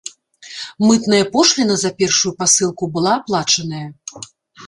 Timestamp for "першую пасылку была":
1.99-3.11